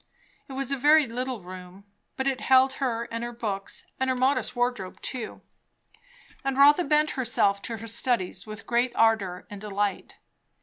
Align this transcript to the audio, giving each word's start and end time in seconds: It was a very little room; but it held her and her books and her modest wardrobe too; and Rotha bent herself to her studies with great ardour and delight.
It 0.49 0.53
was 0.53 0.71
a 0.71 0.77
very 0.77 1.05
little 1.05 1.43
room; 1.43 1.85
but 2.17 2.25
it 2.25 2.41
held 2.41 2.73
her 2.81 3.03
and 3.11 3.23
her 3.23 3.31
books 3.31 3.85
and 3.99 4.09
her 4.09 4.15
modest 4.15 4.55
wardrobe 4.55 4.99
too; 4.99 5.41
and 6.43 6.57
Rotha 6.57 6.85
bent 6.85 7.11
herself 7.11 7.61
to 7.61 7.77
her 7.77 7.85
studies 7.85 8.47
with 8.47 8.65
great 8.65 8.95
ardour 8.95 9.45
and 9.51 9.61
delight. 9.61 10.17